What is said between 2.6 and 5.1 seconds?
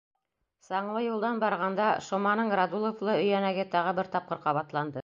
«Радуловлы» өйәнәге тағы бер тапҡыр ҡабатланды.